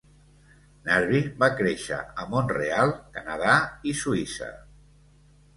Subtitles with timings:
[0.87, 3.59] Narby va créixer a Mont-real, Canadà
[3.93, 4.49] i Suïssa.